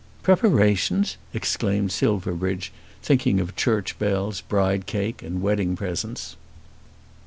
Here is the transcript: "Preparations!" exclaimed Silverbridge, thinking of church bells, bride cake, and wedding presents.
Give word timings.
"Preparations!" 0.23 1.17
exclaimed 1.31 1.91
Silverbridge, 1.91 2.73
thinking 3.03 3.39
of 3.39 3.55
church 3.55 3.99
bells, 3.99 4.41
bride 4.41 4.87
cake, 4.87 5.21
and 5.21 5.43
wedding 5.43 5.75
presents. 5.75 6.35